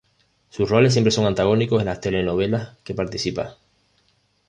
[0.49, 3.57] Sus roles siempre son antagónicos en las telenovelas que participa.